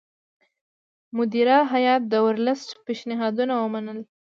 [1.17, 3.99] مدیره هیات د ورلسټ پېشنهادونه ونه منل.